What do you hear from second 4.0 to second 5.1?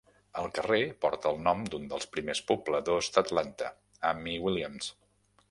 Ammi Williams.